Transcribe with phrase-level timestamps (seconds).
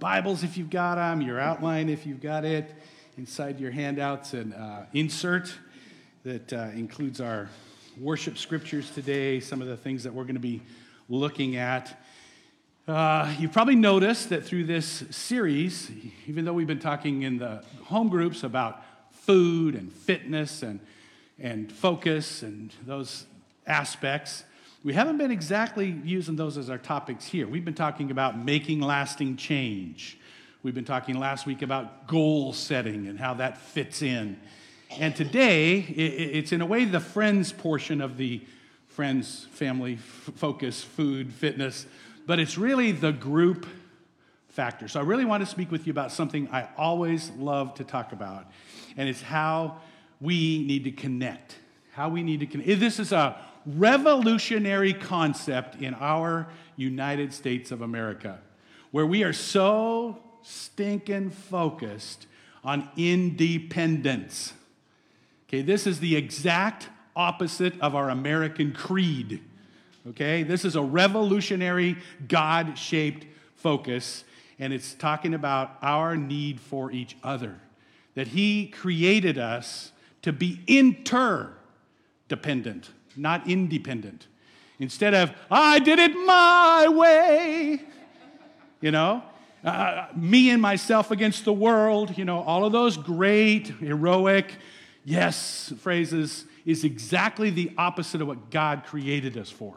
[0.00, 2.74] Bibles if you've got them, your outline if you've got it,
[3.18, 5.54] inside your handouts, an uh, insert
[6.24, 7.50] that uh, includes our
[7.98, 10.62] worship scriptures today, some of the things that we're going to be
[11.10, 12.02] looking at.
[12.88, 15.90] Uh, you've probably noticed that through this series,
[16.26, 18.82] even though we've been talking in the home groups about
[19.12, 20.80] food and fitness and,
[21.38, 23.26] and focus and those
[23.66, 24.44] aspects,
[24.82, 27.46] we haven't been exactly using those as our topics here.
[27.46, 30.18] We've been talking about making lasting change.
[30.62, 34.40] We've been talking last week about goal setting and how that fits in.
[34.98, 38.40] And today, it's in a way the friends portion of the
[38.88, 41.86] friends, family, focus, food, fitness,
[42.26, 43.66] but it's really the group
[44.48, 44.88] factor.
[44.88, 48.12] So I really want to speak with you about something I always love to talk
[48.12, 48.46] about,
[48.96, 49.76] and it's how
[50.20, 51.56] we need to connect.
[51.92, 52.80] How we need to connect.
[52.80, 58.40] This is a revolutionary concept in our United States of America,
[58.90, 62.26] where we are so stinking focused
[62.64, 64.54] on independence.
[65.48, 69.42] Okay, this is the exact opposite of our American creed.
[70.08, 71.96] Okay, this is a revolutionary,
[72.28, 74.24] God shaped focus,
[74.58, 77.58] and it's talking about our need for each other.
[78.14, 84.26] That He created us to be interdependent not independent.
[84.78, 87.82] Instead of, I did it my way,
[88.80, 89.22] you know,
[89.62, 94.54] uh, me and myself against the world, you know, all of those great, heroic,
[95.04, 99.76] yes phrases is exactly the opposite of what God created us for.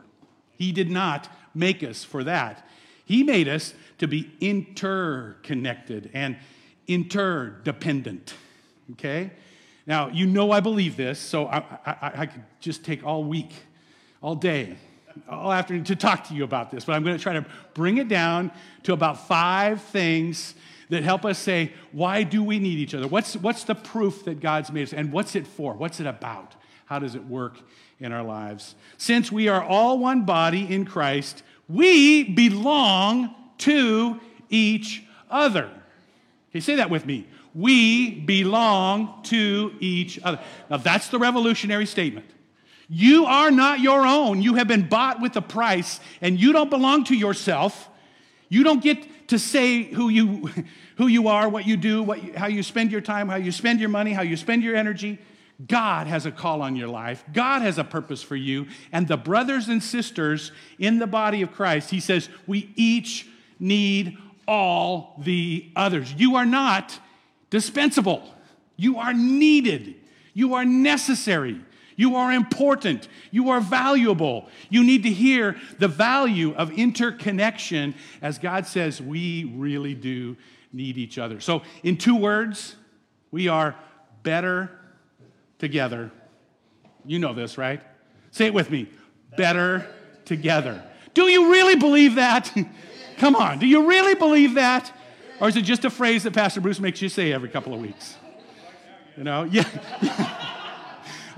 [0.57, 2.67] He did not make us for that.
[3.05, 6.37] He made us to be interconnected and
[6.87, 8.33] interdependent.
[8.93, 9.31] Okay?
[9.85, 13.53] Now, you know I believe this, so I, I, I could just take all week,
[14.21, 14.77] all day,
[15.29, 17.97] all afternoon to talk to you about this, but I'm going to try to bring
[17.97, 18.51] it down
[18.83, 20.55] to about five things
[20.89, 23.07] that help us say, why do we need each other?
[23.07, 24.93] What's, what's the proof that God's made us?
[24.93, 25.73] And what's it for?
[25.73, 26.55] What's it about?
[26.85, 27.57] How does it work
[27.99, 28.75] in our lives?
[28.97, 34.19] Since we are all one body in Christ, we belong to
[34.49, 35.69] each other.
[36.51, 37.27] Okay, say that with me.
[37.55, 40.39] We belong to each other.
[40.69, 42.25] Now, that's the revolutionary statement.
[42.89, 44.41] You are not your own.
[44.41, 47.89] You have been bought with a price, and you don't belong to yourself.
[48.49, 50.49] You don't get to say who you,
[50.97, 53.51] who you are, what you do, what you, how you spend your time, how you
[53.51, 55.19] spend your money, how you spend your energy.
[55.65, 57.23] God has a call on your life.
[57.31, 58.67] God has a purpose for you.
[58.91, 63.27] And the brothers and sisters in the body of Christ, he says, we each
[63.59, 66.13] need all the others.
[66.13, 66.99] You are not
[67.53, 68.27] dispensable.
[68.77, 69.93] You are needed.
[70.33, 71.61] You are necessary.
[71.95, 73.07] You are important.
[73.29, 74.49] You are valuable.
[74.71, 77.93] You need to hear the value of interconnection
[78.23, 80.35] as God says we really do
[80.71, 81.39] need each other.
[81.39, 82.75] So, in two words,
[83.29, 83.75] we are
[84.23, 84.71] better
[85.59, 86.09] together.
[87.05, 87.83] You know this, right?
[88.31, 88.89] Say it with me
[89.37, 89.87] better
[90.25, 90.83] together.
[91.13, 92.51] Do you really believe that?
[93.17, 94.91] Come on, do you really believe that?
[95.43, 97.81] Or is it just a phrase that Pastor Bruce makes you say every couple of
[97.81, 98.15] weeks?
[99.17, 99.43] You know?
[99.43, 99.67] Yeah.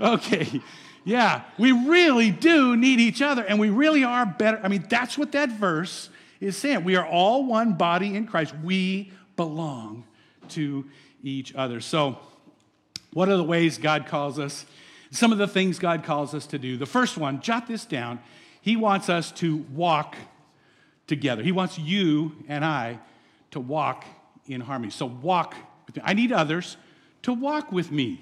[0.00, 0.60] okay.
[1.04, 4.60] Yeah, we really do need each other, and we really are better.
[4.62, 6.08] I mean, that's what that verse
[6.38, 6.84] is saying.
[6.84, 8.54] We are all one body in Christ.
[8.62, 10.04] We belong
[10.50, 10.84] to
[11.24, 11.80] each other.
[11.80, 12.16] So,
[13.12, 14.66] what are the ways God calls us?
[15.10, 16.76] Some of the things God calls us to do.
[16.76, 18.20] The first one, jot this down.
[18.60, 20.14] He wants us to walk
[21.08, 21.42] together.
[21.42, 23.00] He wants you and I
[23.56, 24.04] to walk
[24.46, 24.90] in harmony.
[24.90, 25.54] So walk
[25.86, 26.02] with me.
[26.04, 26.76] I need others
[27.22, 28.20] to walk with me.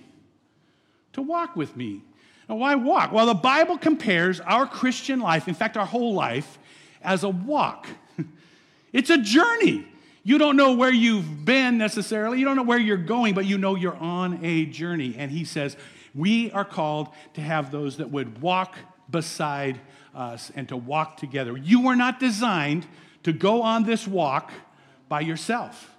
[1.15, 2.03] To walk with me.
[2.49, 3.11] Now, why walk?
[3.11, 6.61] Well, the Bible compares our Christian life, in fact, our whole life,
[7.03, 7.89] as a walk.
[8.93, 9.89] it's a journey.
[10.23, 13.59] You don't know where you've been necessarily, you don't know where you're going, but you
[13.59, 15.17] know you're on a journey.
[15.19, 15.77] And he says,
[16.15, 18.77] We are called to have those that would walk
[19.11, 19.81] beside
[20.15, 21.57] us and to walk together.
[21.57, 22.87] You were not designed
[23.25, 24.53] to go on this walk
[25.15, 25.95] by yourself.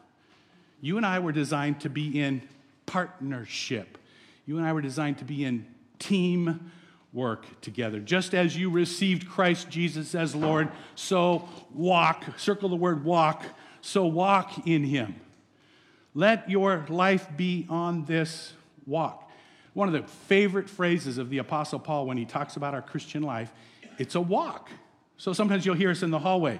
[0.81, 2.41] You and I were designed to be in
[2.85, 3.97] partnership.
[4.45, 5.65] You and I were designed to be in
[5.99, 6.69] team
[7.13, 8.01] work together.
[8.01, 13.45] Just as you received Christ Jesus as Lord, so walk, circle the word walk,
[13.79, 15.15] so walk in Him.
[16.13, 18.51] Let your life be on this
[18.85, 19.31] walk.
[19.75, 23.23] One of the favorite phrases of the Apostle Paul when he talks about our Christian
[23.23, 23.53] life,
[23.97, 24.69] it's a walk.
[25.15, 26.59] So sometimes you'll hear us in the hallway.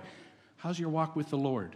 [0.56, 1.76] How's your walk with the Lord?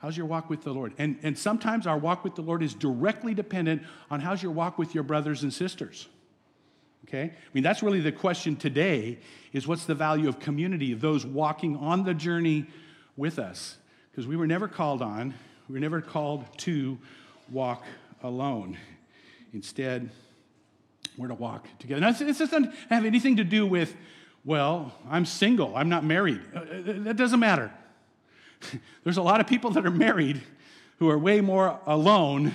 [0.00, 0.94] How's your walk with the Lord?
[0.98, 4.78] And, and sometimes our walk with the Lord is directly dependent on how's your walk
[4.78, 6.08] with your brothers and sisters.
[7.06, 7.22] Okay?
[7.22, 9.18] I mean, that's really the question today
[9.52, 12.66] is what's the value of community, of those walking on the journey
[13.16, 13.76] with us?
[14.10, 15.34] because we were never called on,
[15.68, 16.98] we were never called to
[17.50, 17.84] walk
[18.22, 18.76] alone.
[19.52, 20.10] Instead,
[21.16, 22.00] we're to walk together.
[22.00, 23.96] Now, this doesn't have anything to do with,
[24.44, 26.40] well, I'm single, I'm not married.
[26.54, 26.64] Uh, uh,
[27.04, 27.72] that doesn't matter.
[29.04, 30.40] There's a lot of people that are married
[30.98, 32.52] who are way more alone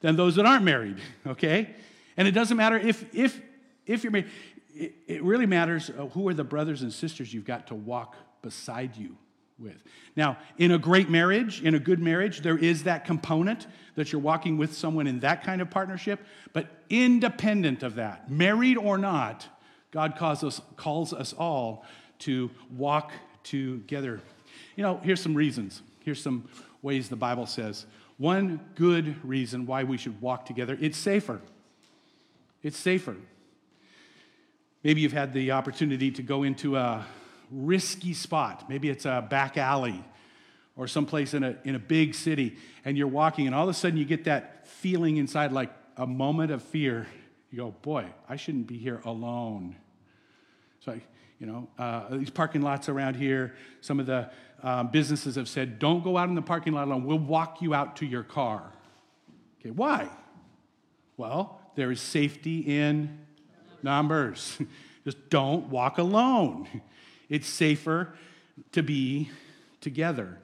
[0.00, 0.96] than those that aren't married,
[1.26, 1.74] okay?
[2.16, 3.40] And it doesn't matter if, if,
[3.86, 4.30] if you're married,
[4.74, 8.16] it, it really matters uh, who are the brothers and sisters you've got to walk
[8.42, 9.16] beside you
[9.58, 9.82] with.
[10.16, 14.20] Now, in a great marriage, in a good marriage, there is that component that you're
[14.20, 16.20] walking with someone in that kind of partnership.
[16.52, 19.46] But independent of that, married or not,
[19.90, 21.84] God calls us, calls us all
[22.20, 23.12] to walk
[23.44, 24.20] together.
[24.76, 25.82] You know, here's some reasons.
[26.00, 26.48] Here's some
[26.82, 27.86] ways the Bible says.
[28.16, 31.40] One good reason why we should walk together it's safer.
[32.62, 33.16] It's safer.
[34.82, 37.06] Maybe you've had the opportunity to go into a
[37.50, 38.68] risky spot.
[38.68, 40.04] Maybe it's a back alley
[40.76, 43.74] or someplace in a, in a big city, and you're walking, and all of a
[43.74, 47.06] sudden you get that feeling inside like a moment of fear.
[47.50, 49.76] You go, boy, I shouldn't be here alone.
[50.80, 50.98] So,
[51.38, 54.30] you know, uh, these parking lots around here, some of the
[54.64, 57.04] um, businesses have said, don't go out in the parking lot alone.
[57.04, 58.72] We'll walk you out to your car.
[59.60, 60.08] Okay, why?
[61.18, 63.18] Well, there is safety in
[63.82, 64.58] numbers.
[65.04, 66.66] Just don't walk alone.
[67.28, 68.14] It's safer
[68.72, 69.30] to be
[69.82, 70.38] together.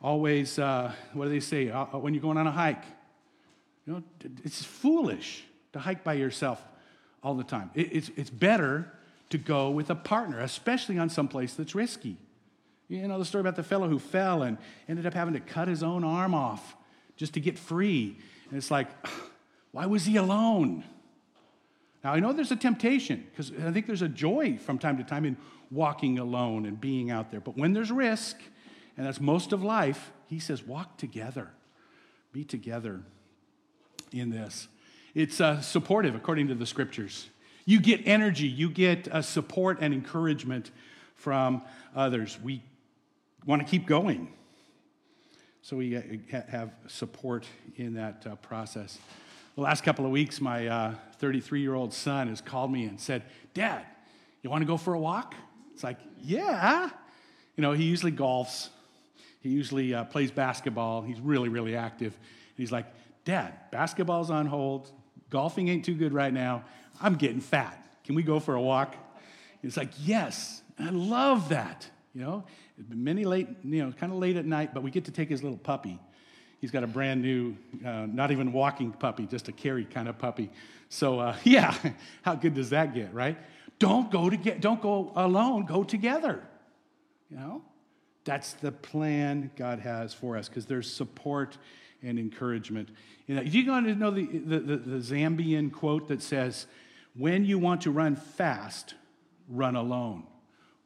[0.00, 1.68] Always, uh, what do they say?
[1.68, 2.84] Uh, uh, when you're going on a hike,
[3.86, 4.02] you know,
[4.44, 6.62] it's foolish to hike by yourself
[7.24, 7.72] all the time.
[7.74, 8.92] It, it's, it's better
[9.30, 12.18] to go with a partner, especially on some place that's risky.
[12.88, 14.56] You know the story about the fellow who fell and
[14.88, 16.76] ended up having to cut his own arm off
[17.16, 18.16] just to get free.
[18.48, 18.88] And it's like,
[19.72, 20.84] why was he alone?
[22.02, 25.04] Now, I know there's a temptation because I think there's a joy from time to
[25.04, 25.36] time in
[25.70, 27.40] walking alone and being out there.
[27.40, 28.36] But when there's risk,
[28.96, 31.50] and that's most of life, he says, walk together,
[32.32, 33.00] be together
[34.12, 34.68] in this.
[35.14, 37.28] It's uh, supportive according to the scriptures.
[37.64, 40.70] You get energy, you get uh, support and encouragement
[41.14, 41.62] from
[41.94, 42.38] others.
[42.42, 42.62] We
[43.46, 44.32] want to keep going.
[45.62, 46.02] So we uh,
[46.48, 47.46] have support
[47.76, 48.98] in that uh, process.
[49.54, 53.00] The last couple of weeks, my 33 uh, year old son has called me and
[53.00, 53.22] said,
[53.54, 53.84] Dad,
[54.42, 55.34] you want to go for a walk?
[55.74, 56.90] It's like, yeah.
[57.56, 58.68] You know, he usually golfs,
[59.40, 61.02] he usually uh, plays basketball.
[61.02, 62.14] He's really, really active.
[62.14, 62.86] And he's like,
[63.24, 64.90] Dad, basketball's on hold.
[65.30, 66.64] Golfing ain't too good right now.
[67.00, 67.84] I'm getting fat.
[68.04, 68.96] Can we go for a walk?
[69.62, 71.88] It's like, yes, I love that.
[72.14, 72.44] You know,
[72.78, 75.10] it's been many late, you know, kind of late at night, but we get to
[75.10, 75.98] take his little puppy.
[76.60, 80.18] He's got a brand new, uh, not even walking puppy, just a carry kind of
[80.18, 80.50] puppy.
[80.88, 81.74] So, uh, yeah,
[82.22, 83.36] how good does that get, right?
[83.78, 86.42] Don't go to get, don't go alone, go together.
[87.30, 87.62] You know?
[88.24, 91.58] That's the plan God has for us because there's support
[92.02, 92.90] and encouragement.
[93.26, 96.66] You know, you want to know the, the, the, the Zambian quote that says,
[97.16, 98.94] when you want to run fast,
[99.48, 100.24] run alone.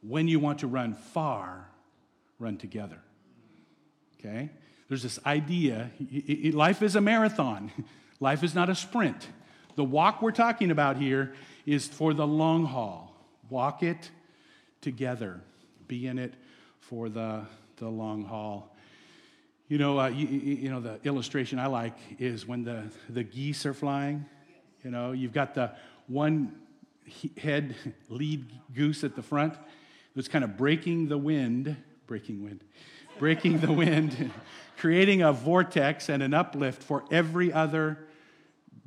[0.01, 1.69] When you want to run far,
[2.39, 2.99] run together.
[4.19, 4.49] Okay?
[4.87, 5.91] There's this idea
[6.53, 7.71] life is a marathon,
[8.19, 9.27] life is not a sprint.
[9.75, 11.33] The walk we're talking about here
[11.65, 13.15] is for the long haul.
[13.49, 14.11] Walk it
[14.81, 15.41] together,
[15.87, 16.33] be in it
[16.79, 17.45] for the,
[17.77, 18.75] the long haul.
[19.67, 23.65] You know, uh, you, you, know, the illustration I like is when the, the geese
[23.65, 24.25] are flying.
[24.83, 25.71] You know, you've got the
[26.07, 26.55] one
[27.37, 27.75] head
[28.09, 29.55] lead goose at the front
[30.15, 31.75] that's kind of breaking the wind,
[32.07, 32.63] breaking wind,
[33.19, 34.31] breaking the wind,
[34.77, 37.97] creating a vortex and an uplift for every other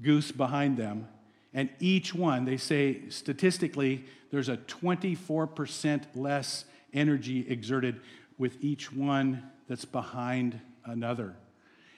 [0.02, 1.08] goose behind them.
[1.54, 8.00] And each one, they say statistically, there's a 24% less energy exerted
[8.38, 11.34] with each one that's behind another.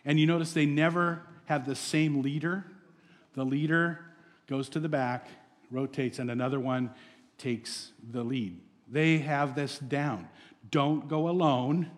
[0.04, 2.64] And you notice they never have the same leader.
[3.34, 4.00] The leader
[4.46, 5.28] goes to the back,
[5.70, 6.90] rotates, and another one
[7.37, 8.60] takes the lead.
[8.90, 10.28] They have this down.
[10.70, 11.90] Don't go alone,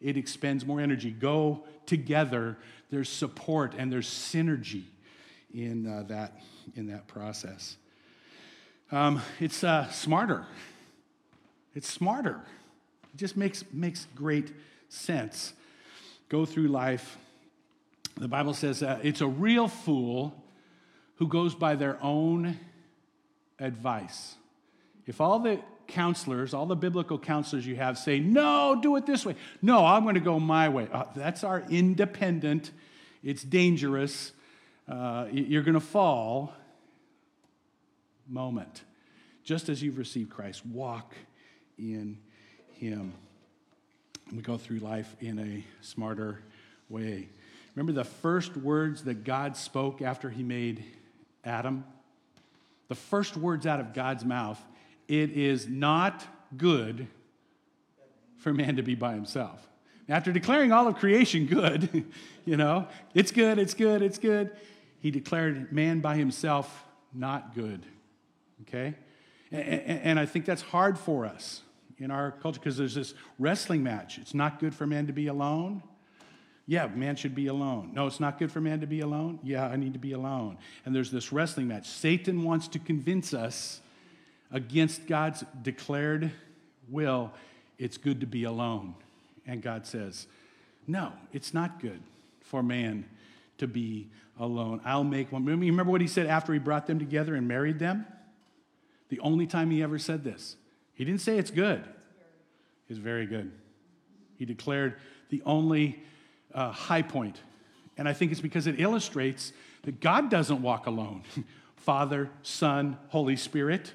[0.00, 1.10] it expends more energy.
[1.10, 2.56] Go together.
[2.90, 4.84] There's support and there's synergy
[5.52, 6.40] in uh, that
[6.76, 7.76] in that process.
[8.92, 10.46] Um, it's uh, smarter.
[11.74, 12.40] It's smarter.
[13.14, 14.52] It just makes, makes great
[14.88, 15.52] sense.
[16.28, 17.16] Go through life.
[18.16, 20.34] The Bible says uh, it's a real fool
[21.16, 22.58] who goes by their own
[23.58, 24.34] advice.
[25.06, 25.60] If all the
[25.90, 29.36] counselors, all the biblical counselors you have say, no, do it this way.
[29.60, 30.88] No, I'm going to go my way.
[30.92, 32.70] Uh, that's our independent,
[33.22, 34.32] it's dangerous.
[34.88, 36.52] Uh, you're going to fall
[38.28, 38.82] moment.
[39.44, 41.14] Just as you've received Christ, walk
[41.78, 42.18] in
[42.72, 43.12] Him.
[44.32, 46.40] we go through life in a smarter
[46.88, 47.28] way.
[47.74, 50.84] Remember the first words that God spoke after he made
[51.44, 51.84] Adam?
[52.88, 54.60] The first words out of God's mouth
[55.10, 56.24] it is not
[56.56, 57.08] good
[58.38, 59.68] for man to be by himself.
[60.08, 62.06] After declaring all of creation good,
[62.44, 64.52] you know, it's good, it's good, it's good,
[65.00, 67.84] he declared man by himself not good.
[68.62, 68.94] Okay?
[69.50, 71.62] And I think that's hard for us
[71.98, 74.18] in our culture because there's this wrestling match.
[74.18, 75.82] It's not good for man to be alone.
[76.66, 77.90] Yeah, man should be alone.
[77.94, 79.40] No, it's not good for man to be alone.
[79.42, 80.56] Yeah, I need to be alone.
[80.86, 81.88] And there's this wrestling match.
[81.88, 83.80] Satan wants to convince us
[84.52, 86.30] against God's declared
[86.88, 87.32] will,
[87.78, 88.94] it's good to be alone.
[89.46, 90.26] And God says,
[90.86, 92.00] no, it's not good
[92.42, 93.04] for man
[93.58, 94.80] to be alone.
[94.84, 95.44] I'll make one.
[95.44, 98.06] Remember what he said after he brought them together and married them?
[99.08, 100.56] The only time he ever said this.
[100.94, 101.82] He didn't say it's good,
[102.88, 103.52] it's very good.
[104.36, 104.96] He declared
[105.28, 106.02] the only
[106.54, 107.40] uh, high point.
[107.96, 109.52] And I think it's because it illustrates
[109.82, 111.22] that God doesn't walk alone.
[111.76, 113.92] Father, Son, Holy Spirit.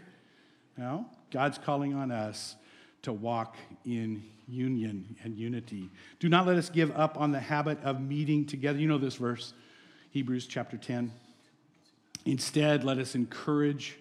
[0.78, 2.56] No, God's calling on us
[3.04, 3.56] to walk
[3.86, 5.90] in union and unity.
[6.20, 8.78] Do not let us give up on the habit of meeting together.
[8.80, 9.54] You know this verse,
[10.12, 11.12] Hebrews chapter 10.
[12.26, 13.98] Instead, let us encourage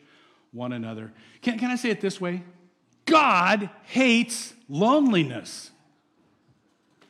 [0.53, 1.13] one another.
[1.43, 2.43] Can, can I say it this way?
[3.05, 5.71] God hates loneliness.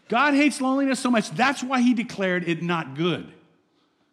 [0.08, 3.32] God hates loneliness so much, that's why he declared it not good.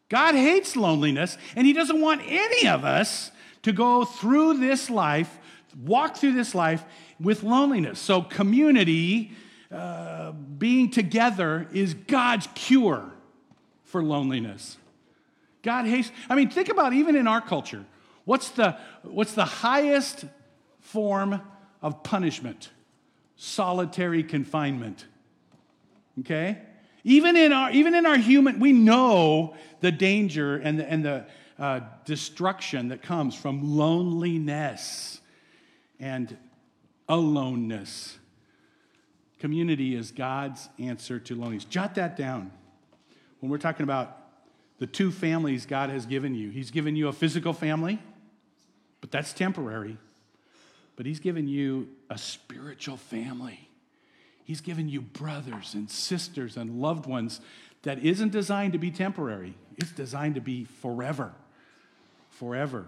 [0.10, 3.31] God hates loneliness, and he doesn't want any of us
[3.63, 5.38] to go through this life,
[5.86, 6.84] walk through this life
[7.20, 8.00] with loneliness.
[8.00, 9.32] So, community,
[9.72, 13.12] uh, being together, is God's cure
[13.84, 14.77] for loneliness.
[15.62, 17.86] God hates, I mean, think about even in our culture.
[18.25, 20.25] What's the, what's the highest
[20.80, 21.41] form
[21.82, 22.70] of punishment?
[23.36, 25.06] Solitary confinement.
[26.20, 26.58] Okay?
[27.03, 31.25] Even in our, even in our human, we know the danger and the, and the
[31.62, 35.22] uh, destruction that comes from loneliness
[36.00, 36.36] and
[37.08, 38.18] aloneness.
[39.38, 41.65] Community is God's answer to loneliness.
[41.65, 42.51] Jot that down.
[43.39, 44.18] When we're talking about
[44.80, 48.00] the two families God has given you, He's given you a physical family,
[49.00, 49.98] but that's temporary.
[50.96, 53.70] But He's given you a spiritual family.
[54.46, 57.39] He's given you brothers and sisters and loved ones
[57.84, 61.34] that isn't designed to be temporary, it's designed to be forever,
[62.42, 62.88] forever,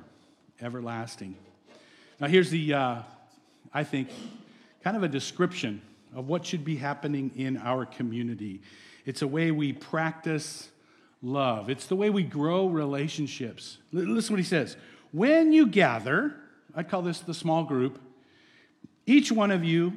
[0.64, 1.36] everlasting.
[2.20, 2.96] Now, here's the, uh,
[3.72, 4.10] I think,
[4.84, 5.80] kind of a description
[6.16, 8.62] of what should be happening in our community.
[9.06, 10.70] It's a way we practice
[11.22, 13.78] love, it's the way we grow relationships.
[13.92, 14.76] Listen what he says.
[15.12, 16.34] When you gather,
[16.76, 18.02] I call this the small group,
[19.06, 19.94] each one of you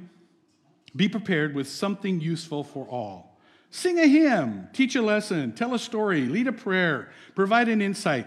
[0.95, 3.39] be prepared with something useful for all.
[3.71, 8.27] Sing a hymn, teach a lesson, tell a story, lead a prayer, provide an insight.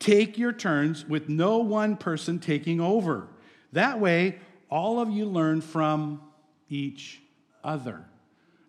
[0.00, 3.28] Take your turns with no one person taking over.
[3.72, 6.22] That way, all of you learn from
[6.68, 7.20] each
[7.62, 8.04] other.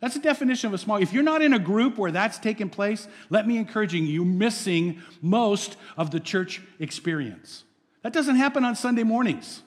[0.01, 0.97] That's the definition of a small.
[0.97, 4.25] If you're not in a group where that's taking place, let me encourage you, you're
[4.25, 7.63] missing most of the church experience.
[8.01, 9.61] That doesn't happen on Sunday mornings.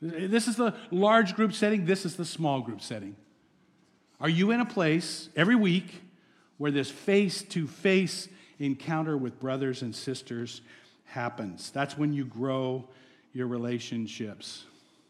[0.00, 3.16] This is the large group setting, this is the small group setting.
[4.20, 6.02] Are you in a place every week
[6.56, 10.60] where this face to face encounter with brothers and sisters
[11.04, 11.70] happens?
[11.70, 12.88] That's when you grow
[13.32, 14.64] your relationships.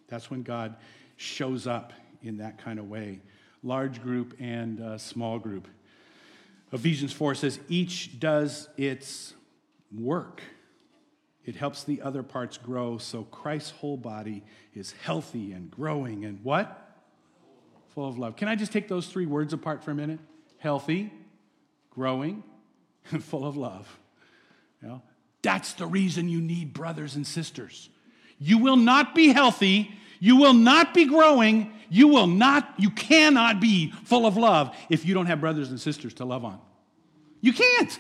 [0.09, 0.77] That's when God
[1.17, 3.21] shows up in that kind of way.
[3.63, 5.69] Large group and uh, small group.
[6.73, 9.35] Ephesians 4 says, each does its
[9.97, 10.43] work.
[11.45, 14.43] It helps the other parts grow so Christ's whole body
[14.75, 16.83] is healthy and growing and what?
[17.95, 18.37] Full of love.
[18.37, 20.19] Can I just take those three words apart for a minute?
[20.59, 21.13] Healthy,
[21.91, 22.43] growing,
[23.11, 23.99] and full of love.
[24.83, 25.03] You know,
[25.43, 27.89] that's the reason you need brothers and sisters.
[28.39, 33.61] You will not be healthy, you will not be growing, you will not, you cannot
[33.61, 36.61] be full of love if you don't have brothers and sisters to love on.
[37.41, 37.99] You can't.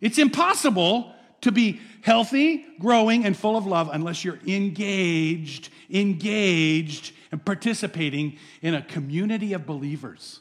[0.00, 7.44] It's impossible to be healthy, growing, and full of love unless you're engaged, engaged, and
[7.44, 10.40] participating in a community of believers,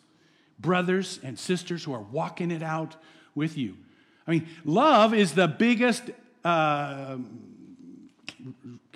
[0.59, 2.95] brothers and sisters who are walking it out
[3.37, 3.77] with you.
[4.27, 6.03] I mean, love is the biggest
[6.43, 7.17] uh,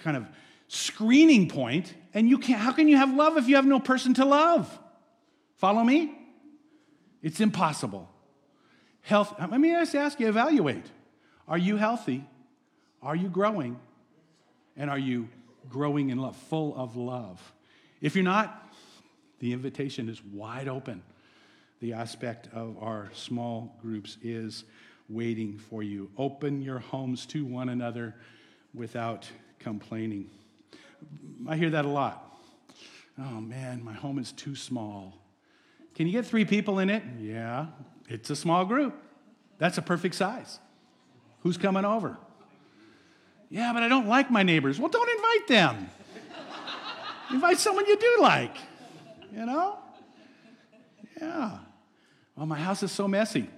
[0.04, 0.26] kind of
[0.68, 4.14] screening point, and you can't, how can you have love if you have no person
[4.16, 4.80] to love?
[5.56, 6.12] Follow me?
[7.22, 8.10] It's impossible.
[9.02, 10.86] Health, let me just ask you, evaluate.
[11.48, 12.26] Are you healthy?
[13.02, 13.80] Are you growing?
[14.76, 15.30] And are you
[15.70, 17.40] growing in love, full of love?
[18.02, 18.58] If you're not,
[19.42, 21.02] The invitation is wide open.
[21.82, 24.66] The aspect of our small groups is
[25.10, 26.12] waiting for you.
[26.16, 28.16] Open your homes to one another
[28.74, 30.30] without complaining.
[31.48, 32.40] I hear that a lot.
[33.18, 35.18] Oh man, my home is too small.
[35.96, 37.02] Can you get three people in it?
[37.20, 37.68] Yeah,
[38.08, 38.96] it's a small group.
[39.58, 40.60] That's a perfect size.
[41.40, 42.18] Who's coming over?
[43.50, 44.80] Yeah, but I don't like my neighbors.
[44.80, 45.90] Well, don't invite them.
[47.32, 48.56] invite someone you do like,
[49.34, 49.80] you know?
[51.20, 51.58] Yeah.
[52.36, 53.50] Well, my house is so messy.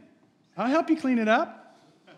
[0.58, 1.60] I'll help you clean it up.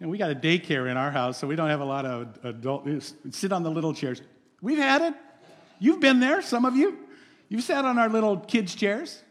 [0.00, 2.38] And we got a daycare in our house, so we don't have a lot of
[2.44, 4.20] adults sit on the little chairs.
[4.60, 5.14] We've had it.
[5.78, 6.98] You've been there, some of you.
[7.48, 9.22] You've sat on our little kids' chairs.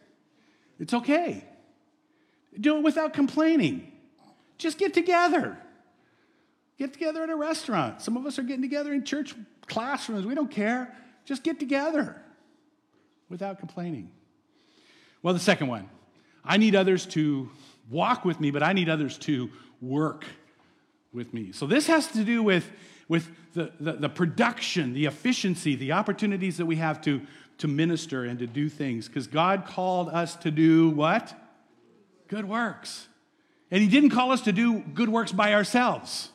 [0.79, 1.43] It's okay.
[2.59, 3.91] Do it without complaining.
[4.57, 5.57] Just get together.
[6.77, 8.01] Get together at a restaurant.
[8.01, 9.35] Some of us are getting together in church
[9.67, 10.25] classrooms.
[10.25, 10.95] We don't care.
[11.25, 12.21] Just get together
[13.29, 14.09] without complaining.
[15.21, 15.89] Well, the second one
[16.43, 17.49] I need others to
[17.89, 19.49] walk with me, but I need others to
[19.81, 20.25] work
[21.11, 21.51] with me.
[21.51, 22.69] So this has to do with,
[23.07, 27.21] with the, the, the production, the efficiency, the opportunities that we have to,
[27.59, 29.07] to minister and to do things.
[29.07, 31.33] Because God called us to do what?
[32.27, 33.07] Good works.
[33.69, 36.29] And He didn't call us to do good works by ourselves,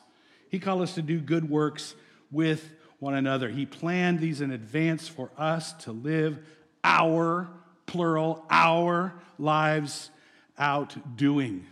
[0.49, 1.95] He called us to do good works
[2.31, 3.49] with one another.
[3.49, 6.39] He planned these in advance for us to live
[6.83, 7.49] our,
[7.89, 10.11] plural, our lives
[10.59, 11.65] out doing.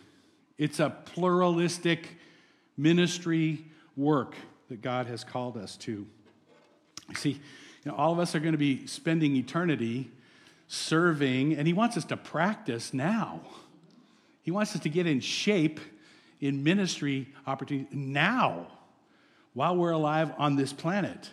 [0.57, 2.09] It's a pluralistic
[2.75, 3.63] ministry
[3.95, 4.33] work
[4.69, 6.07] that God has called us to.
[7.13, 10.09] See, you know, all of us are going to be spending eternity
[10.67, 13.41] serving, and He wants us to practice now.
[14.41, 15.79] He wants us to get in shape
[16.41, 18.65] in ministry opportunity now
[19.53, 21.29] while we're alive on this planet.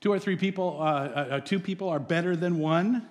[0.00, 3.08] Two or three people, uh, uh, uh two people are better than one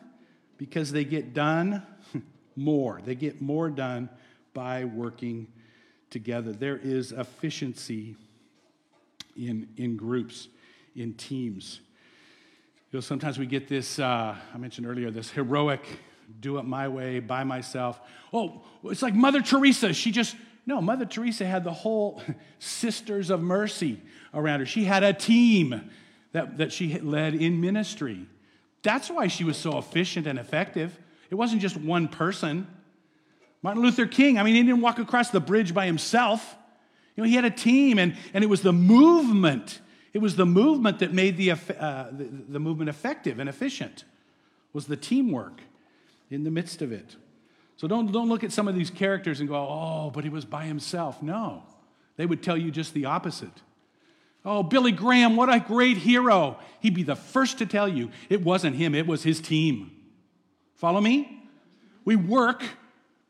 [0.63, 1.83] because they get done
[2.55, 3.01] more.
[3.03, 4.07] They get more done
[4.53, 5.47] by working
[6.09, 6.53] together.
[6.53, 8.15] There is efficiency
[9.35, 10.47] in, in groups,
[10.95, 11.81] in teams.
[12.91, 15.81] You know, sometimes we get this, uh, I mentioned earlier, this heroic,
[16.39, 17.99] do it my way, by myself.
[18.31, 19.91] Oh, it's like Mother Teresa.
[19.91, 20.33] She just,
[20.65, 22.23] no, Mother Teresa had the whole
[22.59, 24.01] Sisters of Mercy
[24.33, 24.65] around her.
[24.65, 25.91] She had a team
[26.31, 28.27] that, that she led in ministry.
[28.83, 30.97] That's why she was so efficient and effective.
[31.29, 32.67] It wasn't just one person.
[33.61, 36.55] Martin Luther King, I mean, he didn't walk across the bridge by himself.
[37.15, 39.79] You know, he had a team, and, and it was the movement.
[40.13, 41.55] It was the movement that made the, uh,
[42.11, 44.03] the, the movement effective and efficient,
[44.73, 45.61] was the teamwork
[46.29, 47.15] in the midst of it.
[47.77, 50.45] So don't, don't look at some of these characters and go, oh, but he was
[50.45, 51.23] by himself.
[51.23, 51.63] No,
[52.17, 53.61] they would tell you just the opposite.
[54.45, 56.57] Oh, Billy Graham, what a great hero.
[56.81, 59.91] He'd be the first to tell you it wasn't him, it was his team.
[60.75, 61.43] Follow me?
[62.03, 62.63] We work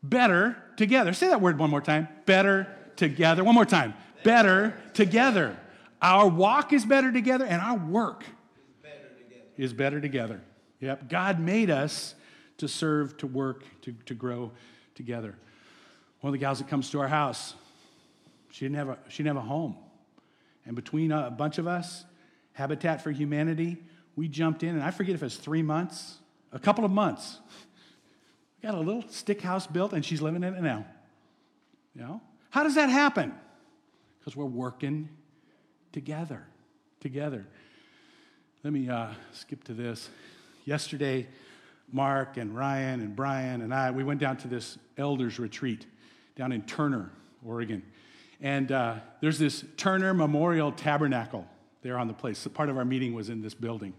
[0.02, 1.14] better together.
[1.14, 2.08] Say that word one more time.
[2.26, 3.44] Better together.
[3.44, 3.94] One more time.
[4.24, 5.58] Better together.
[6.02, 8.26] Our walk is better together, and our work
[9.58, 10.42] is better together.
[10.80, 11.10] Yep.
[11.10, 12.16] God made us
[12.58, 14.52] to serve, to work, to, to grow
[14.96, 15.36] together.
[16.22, 17.54] One of the gals that comes to our house,
[18.52, 19.78] she didn't have a, she didn't have a home.
[20.66, 22.06] And between a bunch of us,
[22.54, 23.78] Habitat for Humanity,
[24.16, 26.18] we jumped in, and I forget if it was three months,
[26.52, 27.40] a couple of months
[28.64, 30.86] got a little stick house built and she's living in it now.
[31.94, 32.22] You know?
[32.50, 33.34] How does that happen?
[34.20, 35.10] Because we're working
[35.92, 36.46] together.
[37.02, 37.46] Together.
[38.64, 40.10] Let me uh, skip to this.
[40.64, 41.28] Yesterday,
[41.92, 45.86] Mark and Ryan and Brian and I, we went down to this elders retreat
[46.38, 47.12] down in Turner,
[47.46, 47.84] Oregon.
[48.44, 51.48] And uh, there's this Turner Memorial Tabernacle
[51.82, 52.46] there on the place.
[52.48, 53.94] Part of our meeting was in this building.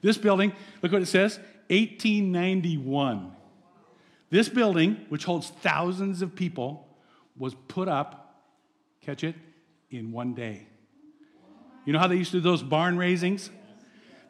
[0.00, 3.32] This building, look what it says 1891.
[4.30, 6.86] This building, which holds thousands of people,
[7.36, 8.40] was put up,
[9.00, 9.34] catch it,
[9.90, 10.68] in one day.
[11.84, 13.50] You know how they used to do those barn raisings?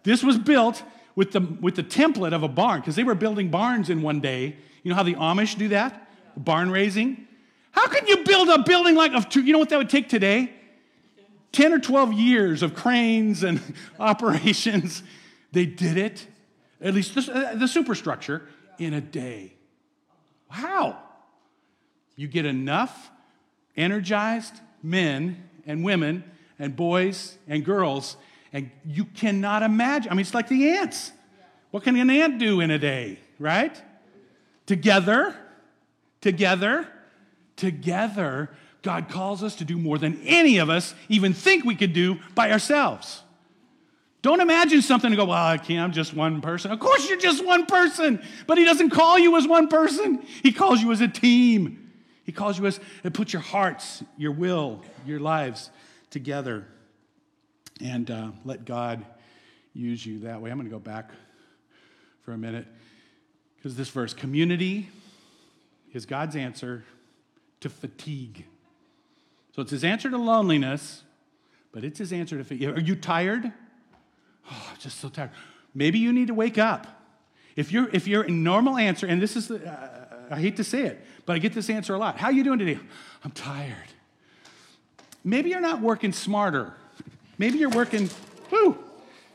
[0.02, 0.83] This was built
[1.14, 4.20] with the, with the template of a barn because they were building barns in one
[4.20, 4.57] day.
[4.83, 6.09] You know how the Amish do that?
[6.37, 7.28] Barn raising.
[7.79, 9.41] How can you build a building like of two?
[9.41, 10.53] You know what that would take today?
[11.53, 13.61] 10 or 12 years of cranes and
[14.01, 15.05] operations.
[15.53, 16.27] They did it,
[16.81, 18.49] at least the, uh, the superstructure,
[18.81, 19.53] in a day.
[20.49, 20.99] How?
[22.17, 23.12] You get enough
[23.77, 26.25] energized men and women
[26.59, 28.17] and boys and girls,
[28.53, 30.11] and you cannot imagine.
[30.11, 31.12] I mean, it's like the ants.
[31.71, 33.81] What can an ant do in a day, right?
[34.67, 35.37] Together,
[36.21, 36.88] together,
[37.59, 38.51] together,
[38.83, 42.18] God calls us to do more than any of us even think we could do
[42.35, 43.23] by ourselves.
[44.23, 46.71] Don't imagine something and go, well, I can't, I'm just one person.
[46.71, 50.25] Of course, you're just one person, but He doesn't call you as one person.
[50.42, 51.92] He calls you as a team.
[52.25, 55.71] He calls you as, and put your hearts, your will, your lives
[56.11, 56.66] together
[57.81, 59.05] and uh, let God
[59.73, 60.51] use you that way.
[60.51, 61.11] I'm going to go back
[62.23, 62.66] for a minute
[63.57, 64.88] because this verse community
[65.92, 66.85] is God's answer
[67.61, 68.44] to fatigue.
[69.55, 71.03] So it's his answer to loneliness,
[71.73, 72.68] but it's his answer to fatigue.
[72.68, 73.53] Are you tired?
[74.51, 75.31] Oh, just so tired.
[75.75, 76.87] Maybe you need to wake up.
[77.57, 80.64] If you're if you're a normal answer, and this is the, uh, I hate to
[80.64, 82.16] say it, but I get this answer a lot.
[82.16, 82.79] How are you doing today?
[83.25, 83.77] I'm tired.
[85.25, 86.75] Maybe you're not working smarter.
[87.37, 88.09] Maybe you're working,
[88.51, 88.79] whoo,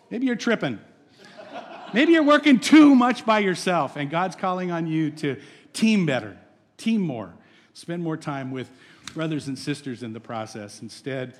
[0.09, 0.79] maybe you're tripping.
[1.93, 5.39] Maybe you're working too much by yourself, and God's calling on you to
[5.73, 6.37] team better,
[6.77, 7.33] team more,
[7.73, 8.69] spend more time with
[9.13, 11.35] brothers and sisters in the process instead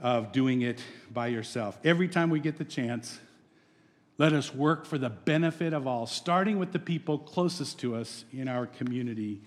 [0.00, 1.78] of doing it by yourself.
[1.84, 3.20] Every time we get the chance,
[4.18, 8.24] let us work for the benefit of all, starting with the people closest to us
[8.32, 9.40] in our community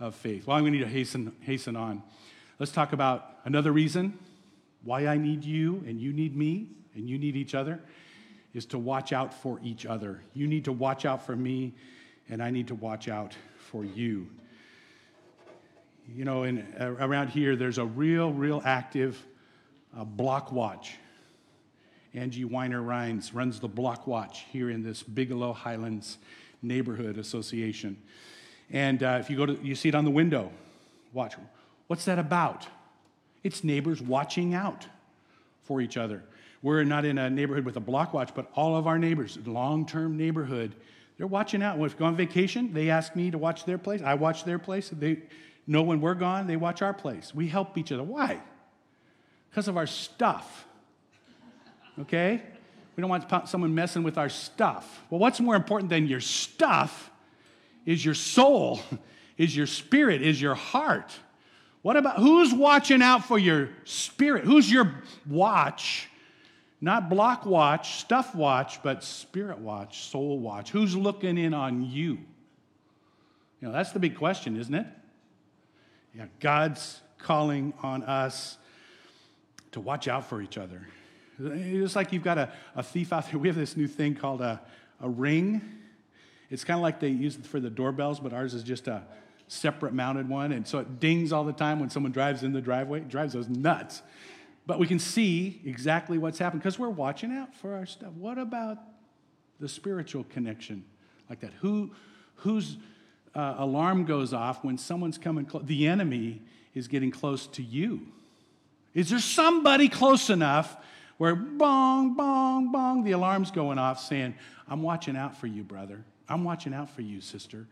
[0.00, 0.46] of faith.
[0.46, 2.02] Well, I'm going to need to hasten, hasten on.
[2.58, 4.18] Let's talk about another reason
[4.82, 7.80] why I need you and you need me and you need each other
[8.54, 10.20] is to watch out for each other.
[10.34, 11.74] You need to watch out for me,
[12.28, 13.34] and I need to watch out
[13.70, 14.26] for you.
[16.14, 19.22] You know, in, uh, around here, there's a real, real active
[19.96, 20.96] uh, block watch.
[22.14, 26.16] Angie Weiner Rhines runs the block watch here in this Bigelow Highlands
[26.62, 27.98] Neighborhood Association.
[28.70, 30.50] And uh, if you go to, you see it on the window.
[31.12, 31.34] Watch.
[31.88, 32.66] What's that about?
[33.44, 34.86] It's neighbors watching out
[35.64, 36.22] for each other.
[36.62, 39.84] We're not in a neighborhood with a block watch, but all of our neighbors, long
[39.84, 40.74] term neighborhood,
[41.18, 41.76] they're watching out.
[41.76, 44.00] When we go on vacation, they ask me to watch their place.
[44.00, 44.88] I watch their place.
[44.88, 45.18] They
[45.68, 47.34] know when we're gone, they watch our place.
[47.34, 48.02] We help each other.
[48.02, 48.40] Why?
[49.50, 50.66] Because of our stuff.
[52.00, 52.42] Okay?
[52.96, 55.02] We don't want someone messing with our stuff.
[55.10, 57.10] Well, what's more important than your stuff
[57.86, 58.80] is your soul,
[59.36, 61.14] is your spirit, is your heart.
[61.82, 64.44] What about who's watching out for your spirit?
[64.44, 66.08] Who's your watch?
[66.80, 70.70] Not block watch, stuff watch, but spirit watch, soul watch.
[70.70, 72.18] Who's looking in on you?
[73.60, 74.86] You know, that's the big question, isn't it?
[76.40, 78.58] God's calling on us
[79.72, 80.86] to watch out for each other.
[81.40, 83.38] It's like you've got a, a thief out there.
[83.38, 84.60] We have this new thing called a,
[85.00, 85.60] a ring.
[86.50, 89.02] It's kind of like they use it for the doorbells, but ours is just a
[89.46, 90.52] separate mounted one.
[90.52, 93.00] And so it dings all the time when someone drives in the driveway.
[93.00, 94.02] It drives us nuts.
[94.66, 98.12] But we can see exactly what's happened because we're watching out for our stuff.
[98.12, 98.78] What about
[99.60, 100.84] the spiritual connection
[101.30, 101.52] like that?
[101.60, 101.92] Who,
[102.36, 102.76] whose
[103.38, 105.62] uh, alarm goes off when someone's coming close?
[105.64, 106.42] The enemy
[106.74, 108.00] is getting close to you.
[108.94, 110.76] Is there somebody close enough
[111.18, 114.34] where bong, bong, bong, the alarm's going off saying,
[114.68, 116.04] I'm watching out for you, brother.
[116.28, 117.68] I'm watching out for you, sister.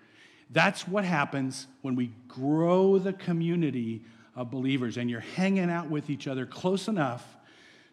[0.50, 4.05] That's what happens when we grow the community
[4.37, 7.24] of believers and you're hanging out with each other close enough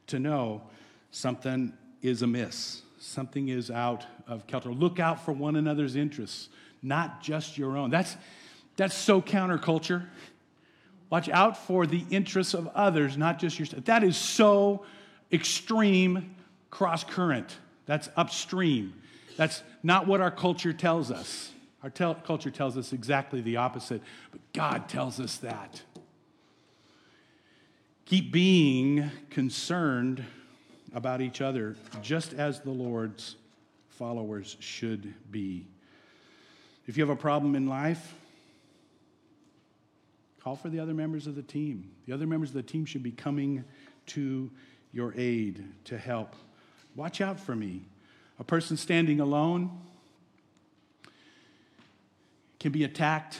[0.08, 0.62] to know
[1.10, 4.72] something is amiss, something is out of kilter.
[4.72, 6.50] Look out for one another's interests,
[6.84, 7.90] not just your own.
[7.90, 8.16] That's,
[8.76, 10.06] that's so counterculture.
[11.10, 13.86] Watch out for the interests of others, not just yourself.
[13.86, 14.86] That is so
[15.32, 16.36] extreme
[16.70, 17.58] cross current.
[17.86, 18.94] That's upstream.
[19.38, 21.52] That's not what our culture tells us.
[21.84, 25.82] Our tel- culture tells us exactly the opposite, but God tells us that.
[28.06, 30.24] Keep being concerned
[30.94, 33.36] about each other, just as the Lord's
[33.90, 35.68] followers should be.
[36.88, 38.14] If you have a problem in life,
[40.44, 41.92] call for the other members of the team.
[42.06, 43.64] The other members of the team should be coming
[44.08, 44.52] to
[44.92, 46.36] your aid to help.
[46.96, 47.84] Watch out for me.
[48.40, 49.72] A person standing alone
[52.60, 53.40] can be attacked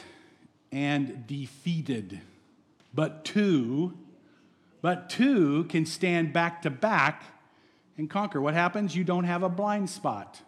[0.72, 2.20] and defeated,
[2.92, 3.94] but two
[4.84, 7.22] but two can stand back to back
[7.96, 8.38] and conquer.
[8.38, 8.94] What happens?
[8.94, 10.42] You don't have a blind spot.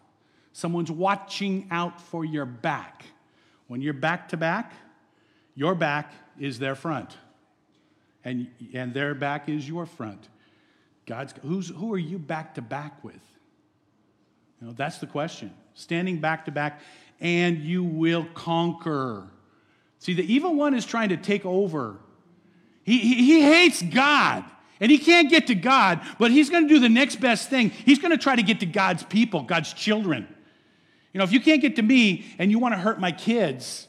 [0.53, 3.05] Someone's watching out for your back.
[3.67, 4.73] When you're back to back,
[5.55, 7.17] your back is their front,
[8.23, 10.29] and, and their back is your front.
[11.05, 13.15] God's, who's, who are you back to back with?
[14.61, 15.53] You know, that's the question.
[15.73, 16.81] Standing back to back,
[17.19, 19.27] and you will conquer.
[19.99, 21.99] See, the evil one is trying to take over
[22.87, 24.45] he, he, he hates God.
[24.79, 27.71] And he can't get to God, but he's going to do the next best thing.
[27.71, 30.27] He's going to try to get to God's people, God's children.
[31.13, 33.87] You know, if you can't get to me and you want to hurt my kids,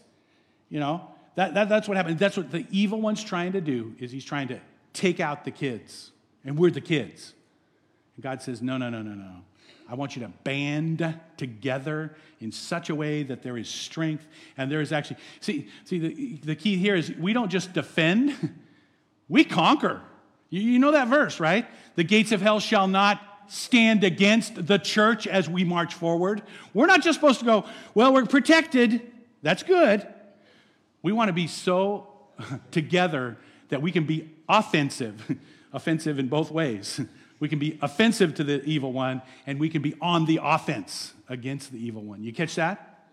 [0.70, 2.18] you know, that, that, that's what happens.
[2.18, 4.60] That's what the evil one's trying to do, is he's trying to
[4.92, 6.10] take out the kids.
[6.44, 7.34] And we're the kids.
[8.16, 9.42] And God says, No, no, no, no, no.
[9.88, 14.26] I want you to band together in such a way that there is strength
[14.56, 18.54] and there is actually, see, see the, the key here is we don't just defend,
[19.28, 20.02] we conquer.
[20.50, 21.66] You, you know that verse, right?
[21.94, 26.42] The gates of hell shall not stand against the church as we march forward.
[26.74, 29.10] We're not just supposed to go, well, we're protected.
[29.42, 30.06] That's good.
[31.02, 32.08] We want to be so
[32.70, 33.36] together
[33.68, 35.36] that we can be offensive,
[35.72, 37.00] offensive in both ways.
[37.40, 41.12] We can be offensive to the evil one, and we can be on the offense
[41.28, 42.24] against the evil one.
[42.24, 43.06] You catch that?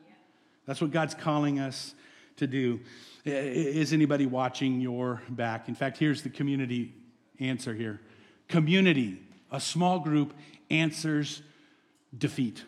[0.66, 1.94] That's what God's calling us
[2.38, 2.80] to do.
[3.24, 5.68] Is anybody watching your back?
[5.70, 6.92] In fact, here's the community
[7.40, 8.02] answer here
[8.48, 9.20] community,
[9.52, 10.34] a small group,
[10.70, 11.42] answers
[12.18, 12.64] defeat.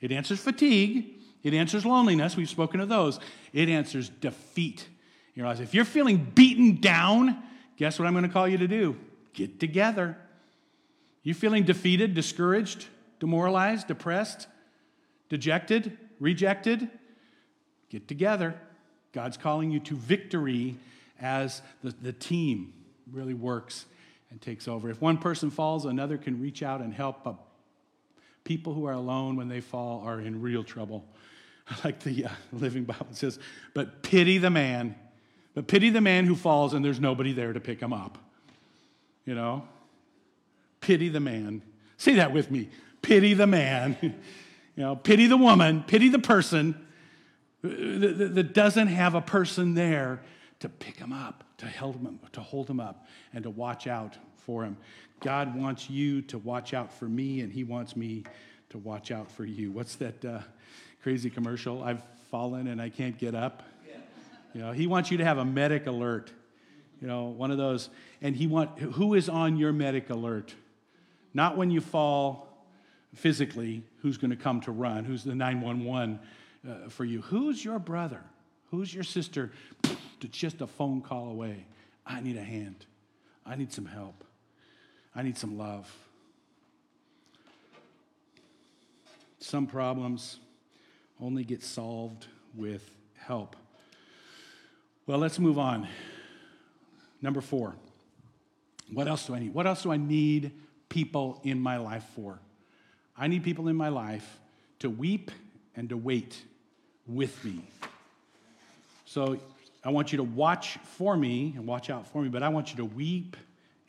[0.00, 2.36] It answers fatigue, it answers loneliness.
[2.36, 3.18] We've spoken of those.
[3.52, 4.86] It answers defeat.
[5.34, 7.42] You realize if you're feeling beaten down,
[7.76, 8.96] guess what I'm going to call you to do?
[9.32, 10.16] Get together.
[11.22, 12.86] You feeling defeated, discouraged,
[13.20, 14.48] demoralized, depressed,
[15.28, 16.88] dejected, rejected?
[17.88, 18.54] Get together.
[19.12, 20.76] God's calling you to victory
[21.20, 22.72] as the, the team
[23.10, 23.86] really works
[24.30, 24.90] and takes over.
[24.90, 27.24] If one person falls, another can reach out and help.
[27.24, 27.36] But
[28.44, 31.04] people who are alone when they fall are in real trouble.
[31.84, 33.38] Like the uh, Living Bible says,
[33.74, 34.96] but pity the man,
[35.54, 38.18] but pity the man who falls and there's nobody there to pick him up
[39.30, 39.62] you know?
[40.80, 41.62] Pity the man.
[41.96, 42.68] Say that with me.
[43.00, 43.96] Pity the man.
[44.02, 44.12] you
[44.76, 46.74] know, pity the woman, pity the person
[47.62, 50.20] that doesn't have a person there
[50.60, 54.16] to pick him up, to hold him, to hold him up, and to watch out
[54.46, 54.76] for him.
[55.20, 58.24] God wants you to watch out for me, and He wants me
[58.70, 59.70] to watch out for you.
[59.70, 60.40] What's that uh,
[61.02, 61.82] crazy commercial?
[61.82, 63.62] I've fallen and I can't get up.
[64.54, 66.32] You know, He wants you to have a medic alert
[67.00, 67.88] you know, one of those.
[68.20, 70.54] And he want who is on your medic alert?
[71.32, 72.48] Not when you fall
[73.14, 75.04] physically, who's going to come to run?
[75.04, 76.20] Who's the 911
[76.68, 77.22] uh, for you?
[77.22, 78.22] Who's your brother?
[78.70, 79.52] Who's your sister?
[80.24, 81.66] It's just a phone call away.
[82.06, 82.86] I need a hand.
[83.46, 84.24] I need some help.
[85.14, 85.92] I need some love.
[89.38, 90.38] Some problems
[91.20, 93.56] only get solved with help.
[95.06, 95.88] Well, let's move on.
[97.22, 97.74] Number four,
[98.92, 99.54] what else do I need?
[99.54, 100.52] What else do I need
[100.88, 102.38] people in my life for?
[103.16, 104.38] I need people in my life
[104.78, 105.30] to weep
[105.76, 106.40] and to wait
[107.06, 107.62] with me.
[109.04, 109.38] So
[109.82, 112.70] I want you to watch for me and watch out for me, but I want
[112.70, 113.36] you to weep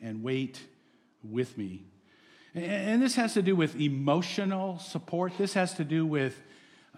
[0.00, 0.60] and wait
[1.22, 1.84] with me.
[2.54, 5.36] And this has to do with emotional support.
[5.38, 6.40] This has to do with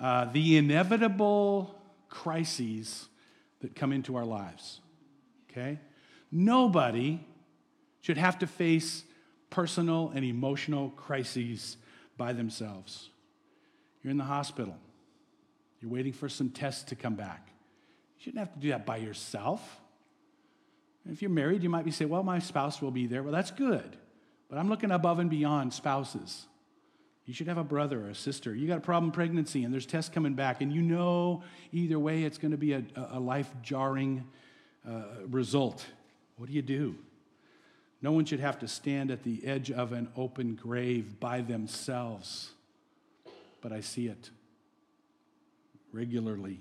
[0.01, 3.07] uh, the inevitable crises
[3.61, 4.81] that come into our lives.
[5.51, 5.79] Okay?
[6.31, 7.21] Nobody
[8.01, 9.05] should have to face
[9.51, 11.77] personal and emotional crises
[12.17, 13.11] by themselves.
[14.03, 14.77] You're in the hospital,
[15.81, 17.54] you're waiting for some tests to come back.
[18.25, 19.61] You shouldn't have to do that by yourself.
[21.07, 23.23] If you're married, you might be saying, Well, my spouse will be there.
[23.23, 23.99] Well, that's good.
[24.49, 26.47] But I'm looking above and beyond spouses.
[27.27, 28.55] You should have a brother or a sister.
[28.55, 32.25] You got a problem pregnancy and there's tests coming back, and you know either way
[32.25, 34.25] it's going to be a, a life jarring
[34.89, 35.85] uh, result.
[36.39, 36.97] What do you do?
[38.01, 42.53] No one should have to stand at the edge of an open grave by themselves,
[43.61, 44.31] but I see it
[45.93, 46.61] regularly.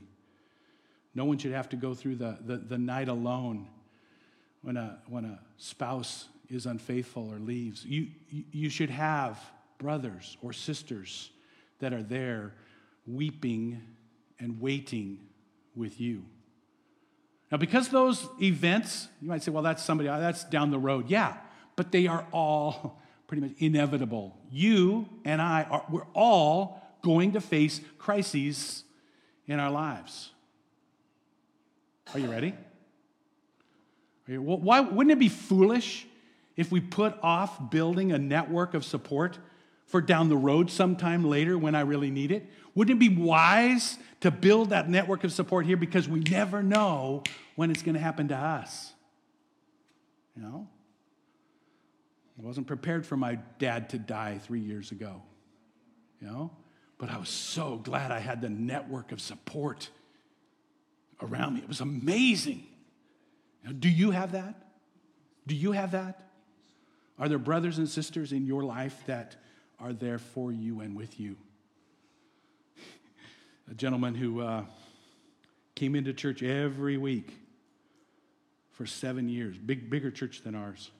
[1.15, 3.67] No one should have to go through the, the, the night alone
[4.61, 7.85] when a, when a spouse is unfaithful or leaves.
[7.85, 9.39] You, you should have
[9.77, 11.29] brothers or sisters
[11.79, 12.53] that are there
[13.05, 13.81] weeping
[14.39, 15.19] and waiting
[15.75, 16.23] with you.
[17.51, 21.09] Now, because those events, you might say, well, that's somebody, that's down the road.
[21.09, 21.37] Yeah,
[21.75, 24.37] but they are all pretty much inevitable.
[24.51, 28.83] You and I, are, we're all going to face crises
[29.47, 30.31] in our lives.
[32.13, 32.53] Are you ready?
[34.27, 36.07] Are you, why wouldn't it be foolish
[36.55, 39.37] if we put off building a network of support
[39.87, 42.49] for down the road sometime later when I really need it?
[42.75, 47.23] Wouldn't it be wise to build that network of support here because we never know
[47.55, 48.93] when it's going to happen to us?
[50.35, 50.67] You know?
[52.39, 55.21] I wasn't prepared for my dad to die three years ago,
[56.19, 56.51] you know?
[56.97, 59.89] But I was so glad I had the network of support
[61.23, 61.61] around me.
[61.61, 62.63] It was amazing.
[63.79, 64.55] Do you have that?
[65.47, 66.29] Do you have that?
[67.17, 69.35] Are there brothers and sisters in your life that
[69.83, 71.35] are there for you and with you.
[73.71, 74.63] A gentleman who uh,
[75.75, 77.33] came into church every week
[78.71, 80.91] for seven years, big, bigger church than ours.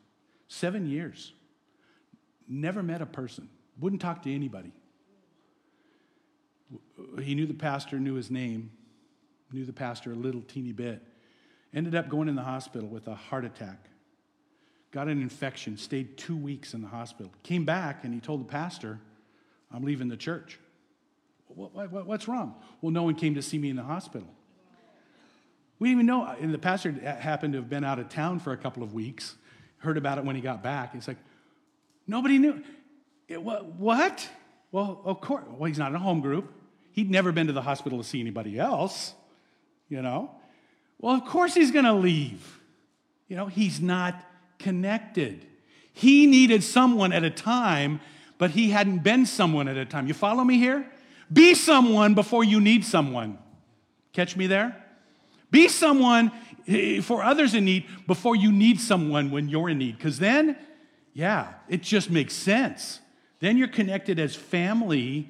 [0.48, 1.32] Seven years.
[2.48, 4.72] never met a person, wouldn't talk to anybody.
[7.22, 8.72] He knew the pastor, knew his name,
[9.54, 11.02] knew the pastor a little teeny bit.
[11.74, 13.90] Ended up going in the hospital with a heart attack.
[14.92, 17.32] Got an infection, stayed two weeks in the hospital.
[17.42, 19.00] Came back and he told the pastor,
[19.72, 20.60] I'm leaving the church.
[21.48, 22.56] What, what, what's wrong?
[22.82, 24.28] Well, no one came to see me in the hospital.
[25.80, 26.26] We didn't even know.
[26.40, 29.36] And the pastor happened to have been out of town for a couple of weeks,
[29.78, 30.94] heard about it when he got back.
[30.94, 31.18] He's like,
[32.08, 32.64] nobody knew.
[33.28, 33.66] It, what?
[33.66, 34.30] what?
[34.72, 35.44] Well, of course.
[35.48, 36.54] Well, he's not in a home group.
[36.92, 39.14] He'd never been to the hospital to see anybody else,
[39.94, 40.32] you know.
[41.00, 42.60] Well, of course he's going to leave.
[43.28, 44.20] You know, he's not
[44.58, 45.46] connected.
[45.92, 48.02] He needed someone at a time,
[48.40, 50.08] but he hadn't been someone at a time.
[50.08, 50.84] You follow me here?
[51.32, 53.38] Be someone before you need someone.
[54.14, 54.76] Catch me there?
[55.52, 56.32] Be someone
[56.68, 59.98] eh, for others in need before you need someone when you're in need.
[59.98, 60.58] Because then,
[61.14, 63.00] yeah, it just makes sense.
[63.42, 65.30] Then you're connected as family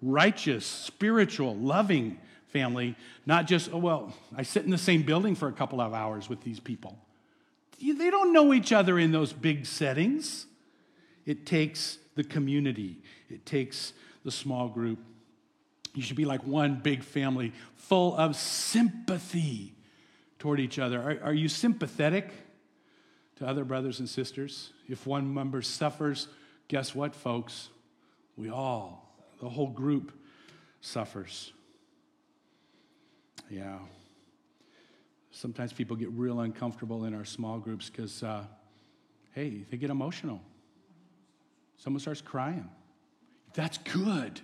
[0.00, 2.18] righteous, spiritual, loving
[2.52, 5.94] family, not just, oh, well, I sit in the same building for a couple of
[5.94, 6.98] hours with these people.
[7.80, 10.46] They don't know each other in those big settings.
[11.26, 12.98] It takes the community,
[13.30, 13.92] it takes
[14.24, 14.98] the small group.
[15.94, 19.74] You should be like one big family full of sympathy
[20.38, 21.00] toward each other.
[21.00, 22.30] Are, are you sympathetic
[23.36, 24.72] to other brothers and sisters?
[24.88, 26.28] If one member suffers,
[26.68, 27.68] guess what, folks?
[28.36, 29.02] We all
[29.40, 30.12] the whole group
[30.80, 31.52] suffers.
[33.52, 33.76] Yeah.
[35.30, 38.44] Sometimes people get real uncomfortable in our small groups because, uh,
[39.32, 40.40] hey, they get emotional.
[41.76, 42.70] Someone starts crying.
[43.52, 44.40] That's good.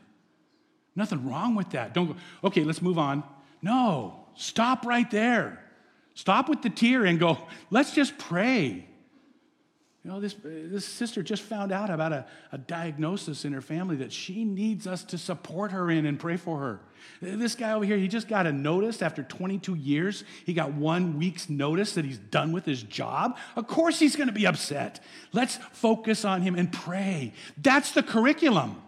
[0.94, 1.94] Nothing wrong with that.
[1.94, 3.22] Don't go, okay, let's move on.
[3.62, 5.64] No, stop right there.
[6.12, 7.38] Stop with the tear and go,
[7.70, 8.84] let's just pray.
[10.04, 13.96] You know, this, this sister just found out about a, a diagnosis in her family
[13.96, 16.80] that she needs us to support her in and pray for her.
[17.20, 20.22] This guy over here, he just got a notice after 22 years.
[20.46, 23.36] He got one week's notice that he's done with his job.
[23.56, 25.00] Of course, he's going to be upset.
[25.32, 27.32] Let's focus on him and pray.
[27.56, 28.80] That's the curriculum.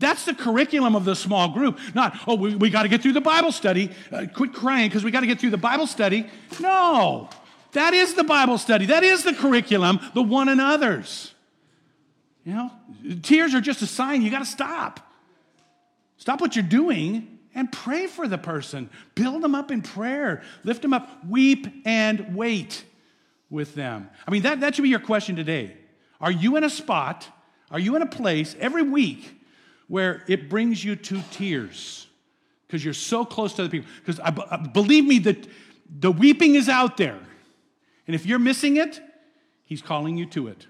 [0.00, 1.78] That's the curriculum of the small group.
[1.94, 3.90] Not, oh, we, we got to get through the Bible study.
[4.10, 6.26] Uh, quit crying because we got to get through the Bible study.
[6.60, 7.30] No.
[7.72, 8.86] That is the Bible study.
[8.86, 11.34] That is the curriculum, the one another's.
[12.44, 12.70] You know,
[13.22, 15.00] tears are just a sign you got to stop.
[16.16, 18.90] Stop what you're doing and pray for the person.
[19.14, 20.42] Build them up in prayer.
[20.64, 21.24] Lift them up.
[21.26, 22.84] Weep and wait
[23.50, 24.08] with them.
[24.26, 25.76] I mean, that, that should be your question today.
[26.20, 27.28] Are you in a spot,
[27.70, 29.40] are you in a place every week
[29.88, 32.06] where it brings you to tears?
[32.66, 33.90] Because you're so close to other people.
[34.04, 34.20] Because
[34.72, 35.46] believe me, that
[36.00, 37.18] the weeping is out there.
[38.06, 39.00] And if you're missing it,
[39.64, 40.66] He's calling you to it.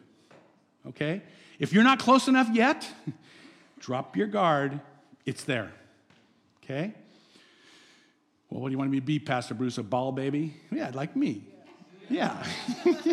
[0.87, 1.23] Okay?
[1.59, 2.89] If you're not close enough yet,
[3.79, 4.81] drop your guard.
[5.25, 5.73] It's there.
[6.63, 6.95] Okay?
[8.51, 9.79] Well, what do you want me to be, Pastor Bruce?
[9.79, 10.55] A bawl baby?
[10.71, 11.45] Yeah, like me.
[12.09, 12.45] Yeah.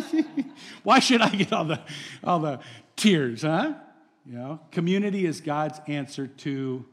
[0.84, 1.80] Why should I get all the
[2.24, 2.60] all the
[2.96, 3.74] tears, huh?
[4.26, 6.86] You know, community is God's answer to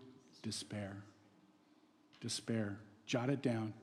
[0.42, 0.96] despair.
[2.20, 2.78] Despair.
[3.06, 3.74] Jot it down.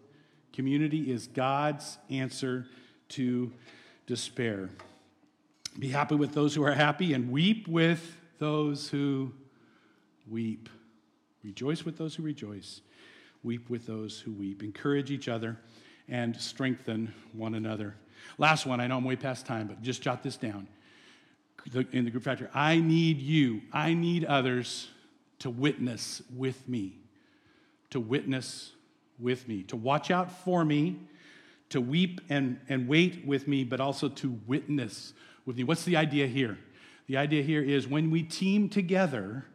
[0.54, 2.68] Community is God's answer
[3.14, 3.52] to
[4.06, 4.70] despair.
[5.80, 9.32] Be happy with those who are happy and weep with those who
[10.30, 10.70] weep.
[11.44, 12.82] Rejoice with those who rejoice.
[13.44, 14.64] Weep with those who weep.
[14.64, 15.58] Encourage each other
[16.08, 17.96] and strengthen one another.
[18.38, 20.68] Last one, I know I'm way past time, but just jot this down
[21.92, 22.50] in the group factor.
[22.54, 24.90] I need you, I need others
[25.40, 26.98] to witness with me,
[27.90, 28.72] to witness
[29.20, 31.00] with me, to watch out for me
[31.74, 35.64] to weep and, and wait with me, but also to witness with me.
[35.64, 36.60] What's the idea here?
[37.08, 39.46] The idea here is when we team together,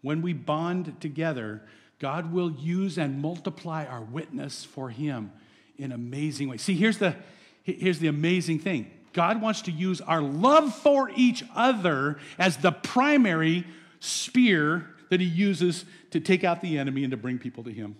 [0.00, 1.60] when we bond together,
[1.98, 5.32] God will use and multiply our witness for Him
[5.76, 6.62] in amazing ways.
[6.62, 7.14] See, here's the,
[7.62, 12.72] here's the amazing thing God wants to use our love for each other as the
[12.72, 13.66] primary
[14.00, 17.96] spear that He uses to take out the enemy and to bring people to Him.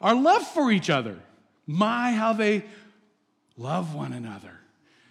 [0.00, 1.20] Our love for each other.
[1.68, 2.64] My, how they
[3.58, 4.58] love one another.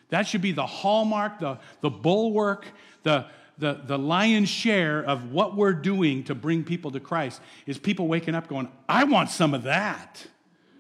[0.10, 2.66] That should be the hallmark, the, the bulwark,
[3.03, 3.28] the,
[3.60, 8.08] the, the lion's share of what we're doing to bring people to Christ is people
[8.08, 10.26] waking up going, I want some of that.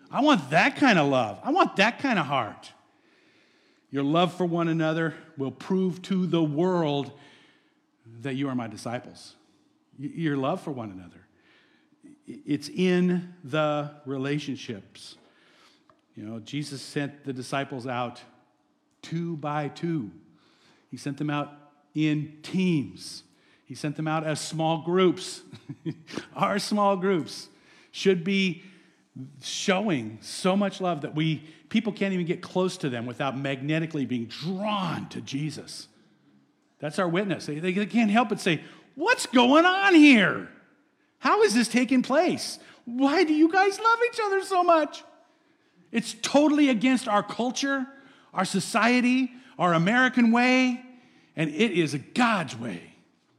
[0.09, 1.39] I want that kind of love.
[1.43, 2.71] I want that kind of heart.
[3.91, 7.11] Your love for one another will prove to the world
[8.21, 9.35] that you are my disciples.
[9.99, 11.27] Your love for one another.
[12.25, 15.17] It's in the relationships.
[16.17, 18.21] You know, Jesus sent the disciples out
[19.03, 20.09] two by two.
[20.89, 21.53] He sent them out
[21.93, 23.23] in teams.
[23.65, 25.41] He sent them out as small groups.
[26.35, 27.49] Our small groups
[27.91, 28.63] should be
[29.41, 34.05] showing so much love that we people can't even get close to them without magnetically
[34.05, 35.87] being drawn to Jesus.
[36.79, 37.47] That's our witness.
[37.47, 38.61] They, they can't help but say,
[38.95, 40.49] What's going on here?
[41.19, 42.57] How is this taking place?
[42.85, 45.03] Why do you guys love each other so much?
[45.91, 47.87] It's totally against our culture,
[48.33, 50.83] our society, our American way,
[51.35, 52.81] and it is God's way.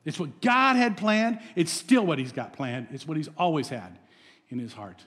[0.04, 1.40] It's what God had planned.
[1.54, 2.88] It's still what He's got planned.
[2.92, 3.98] It's what He's always had
[4.48, 5.04] in His heart.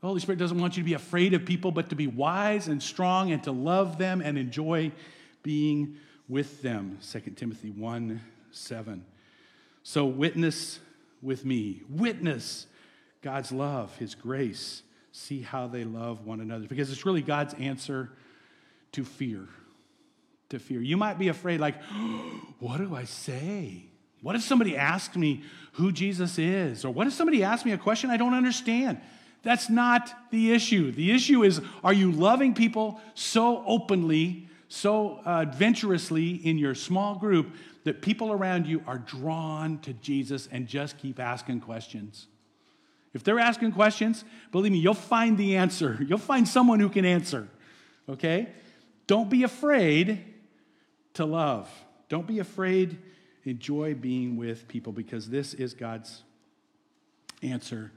[0.00, 2.68] The Holy Spirit doesn't want you to be afraid of people, but to be wise
[2.68, 4.92] and strong and to love them and enjoy
[5.42, 5.96] being
[6.28, 6.98] with them.
[7.10, 8.20] 2 Timothy 1
[8.52, 9.04] 7.
[9.82, 10.78] So witness
[11.20, 11.82] with me.
[11.88, 12.66] Witness
[13.22, 14.82] God's love, His grace.
[15.18, 16.68] See how they love one another.
[16.68, 18.08] Because it's really God's answer
[18.92, 19.48] to fear.
[20.50, 20.80] To fear.
[20.80, 21.74] You might be afraid, like,
[22.60, 23.82] what do I say?
[24.22, 25.42] What if somebody asks me
[25.72, 26.84] who Jesus is?
[26.84, 29.00] Or what if somebody asks me a question I don't understand?
[29.42, 30.92] That's not the issue.
[30.92, 37.16] The issue is are you loving people so openly, so uh, adventurously in your small
[37.16, 42.28] group that people around you are drawn to Jesus and just keep asking questions?
[43.18, 45.98] If they're asking questions, believe me, you'll find the answer.
[46.08, 47.48] You'll find someone who can answer.
[48.08, 48.46] Okay?
[49.08, 50.24] Don't be afraid
[51.14, 51.68] to love.
[52.08, 52.96] Don't be afraid.
[53.42, 56.22] Enjoy being with people because this is God's
[57.42, 57.90] answer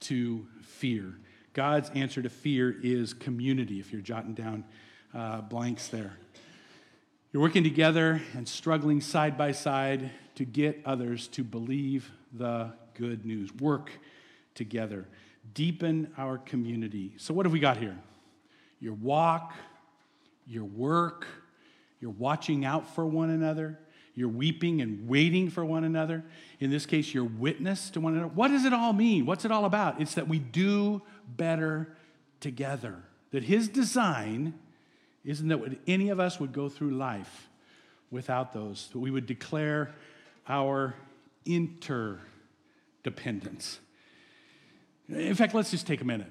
[0.00, 1.20] to fear.
[1.52, 4.64] God's answer to fear is community, if you're jotting down
[5.14, 6.18] uh, blanks there.
[7.32, 13.24] You're working together and struggling side by side to get others to believe the good
[13.24, 13.54] news.
[13.54, 13.92] Work
[14.54, 15.06] together.
[15.52, 17.14] Deepen our community.
[17.16, 17.96] So, what have we got here?
[18.80, 19.52] Your walk,
[20.46, 21.26] your work,
[22.00, 23.78] you're watching out for one another,
[24.14, 26.24] you're weeping and waiting for one another.
[26.60, 28.28] In this case, your witness to one another.
[28.28, 29.26] What does it all mean?
[29.26, 30.00] What's it all about?
[30.00, 31.96] It's that we do better
[32.40, 33.02] together.
[33.32, 34.54] That His design
[35.24, 37.48] isn't that any of us would go through life
[38.10, 39.94] without those, that we would declare
[40.46, 40.94] our
[41.46, 43.80] interdependence.
[45.08, 46.30] In fact, let's just take a minute.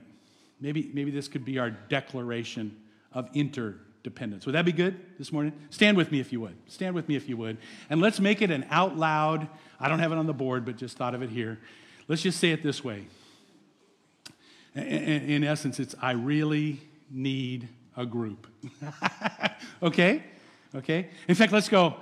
[0.59, 2.75] Maybe, maybe this could be our declaration
[3.11, 4.45] of interdependence.
[4.45, 5.53] Would that be good this morning?
[5.69, 6.55] Stand with me if you would.
[6.67, 7.57] Stand with me if you would.
[7.89, 9.47] And let's make it an out loud,
[9.79, 11.59] I don't have it on the board, but just thought of it here.
[12.07, 13.05] Let's just say it this way.
[14.75, 18.47] In essence, it's I really need a group.
[19.83, 20.23] okay?
[20.73, 21.09] Okay?
[21.27, 21.97] In fact, let's go.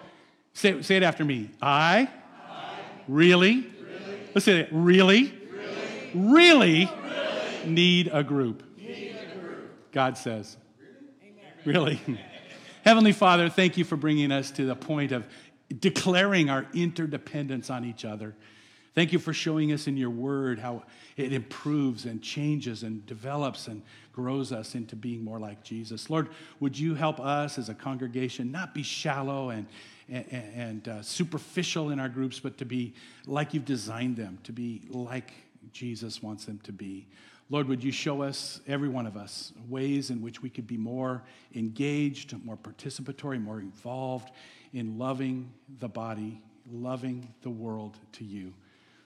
[0.53, 1.49] Say, say it after me.
[1.61, 2.09] I,
[2.49, 2.75] I
[3.07, 4.69] really, really, let's say it.
[4.71, 5.33] Really,
[6.13, 6.89] really, really,
[7.65, 8.63] really need, a group.
[8.77, 9.91] need a group.
[9.91, 10.57] God says.
[11.65, 12.01] Really?
[12.83, 15.27] Heavenly Father, thank you for bringing us to the point of
[15.79, 18.35] declaring our interdependence on each other.
[18.93, 20.83] Thank you for showing us in your word how
[21.15, 23.81] it improves and changes and develops and
[24.11, 26.09] grows us into being more like Jesus.
[26.09, 29.65] Lord, would you help us as a congregation not be shallow and,
[30.09, 32.93] and, and uh, superficial in our groups, but to be
[33.25, 35.31] like you've designed them, to be like
[35.71, 37.07] Jesus wants them to be.
[37.49, 40.77] Lord, would you show us, every one of us, ways in which we could be
[40.77, 44.31] more engaged, more participatory, more involved
[44.73, 46.41] in loving the body,
[46.71, 48.53] loving the world to you.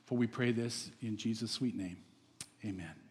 [0.06, 1.98] For we pray this in Jesus' sweet name.
[2.64, 3.05] Amen.